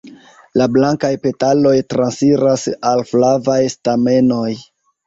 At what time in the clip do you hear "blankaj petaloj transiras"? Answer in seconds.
0.77-2.67